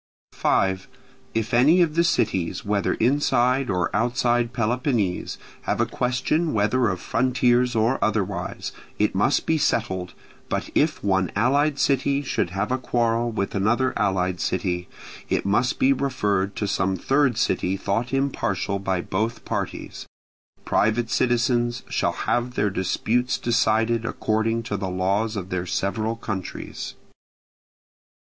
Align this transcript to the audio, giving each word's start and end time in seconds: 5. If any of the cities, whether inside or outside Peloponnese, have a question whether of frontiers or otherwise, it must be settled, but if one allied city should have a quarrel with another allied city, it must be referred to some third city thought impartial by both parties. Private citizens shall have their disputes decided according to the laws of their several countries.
5. 0.33 0.87
If 1.35 1.53
any 1.53 1.83
of 1.83 1.93
the 1.93 2.03
cities, 2.03 2.65
whether 2.65 2.95
inside 2.95 3.69
or 3.69 3.95
outside 3.95 4.51
Peloponnese, 4.51 5.37
have 5.67 5.79
a 5.79 5.85
question 5.85 6.53
whether 6.53 6.89
of 6.89 6.99
frontiers 6.99 7.75
or 7.75 8.03
otherwise, 8.03 8.71
it 8.97 9.13
must 9.13 9.45
be 9.45 9.59
settled, 9.59 10.15
but 10.49 10.71
if 10.73 11.03
one 11.03 11.31
allied 11.35 11.77
city 11.77 12.23
should 12.23 12.49
have 12.49 12.71
a 12.71 12.79
quarrel 12.79 13.29
with 13.31 13.53
another 13.53 13.93
allied 13.95 14.39
city, 14.41 14.87
it 15.29 15.45
must 15.45 15.77
be 15.77 15.93
referred 15.93 16.55
to 16.55 16.67
some 16.67 16.95
third 16.97 17.37
city 17.37 17.77
thought 17.77 18.11
impartial 18.11 18.79
by 18.79 19.01
both 19.01 19.45
parties. 19.45 20.07
Private 20.65 21.11
citizens 21.11 21.83
shall 21.89 22.13
have 22.25 22.55
their 22.55 22.71
disputes 22.71 23.37
decided 23.37 24.03
according 24.03 24.63
to 24.63 24.77
the 24.77 24.89
laws 24.89 25.35
of 25.35 25.49
their 25.51 25.67
several 25.67 26.15
countries. 26.15 26.95